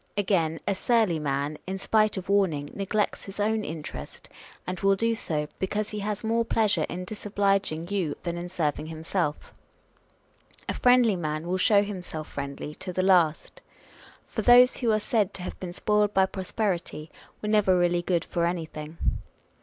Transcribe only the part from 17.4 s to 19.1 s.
never really good for anything.